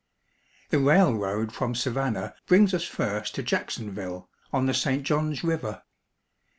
The 0.69 0.79
railroad 0.79 1.51
from 1.53 1.75
Savannah 1.75 2.33
brings 2.47 2.73
us 2.73 2.83
first 2.85 3.35
to 3.35 3.43
Jackson 3.43 3.91
ville, 3.91 4.31
on 4.51 4.65
the 4.65 4.73
St. 4.73 5.03
Johns 5.03 5.43
River. 5.43 5.83